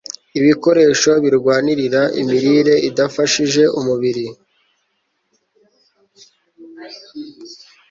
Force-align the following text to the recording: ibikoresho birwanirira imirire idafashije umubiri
ibikoresho 0.39 1.11
birwanirira 1.23 2.01
imirire 2.21 2.75
idafashije 2.89 3.63
umubiri 3.79 4.25